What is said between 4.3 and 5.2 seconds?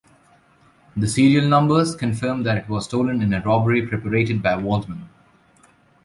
by Waldeman.